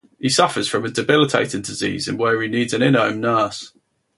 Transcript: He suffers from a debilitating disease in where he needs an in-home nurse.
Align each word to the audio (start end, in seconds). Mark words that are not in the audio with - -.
He 0.19 0.29
suffers 0.29 0.67
from 0.67 0.83
a 0.83 0.89
debilitating 0.89 1.61
disease 1.61 2.07
in 2.07 2.17
where 2.17 2.41
he 2.41 2.47
needs 2.47 2.73
an 2.73 2.81
in-home 2.81 3.19
nurse. 3.21 3.71